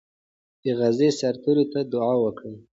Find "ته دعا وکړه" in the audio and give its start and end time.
1.71-2.51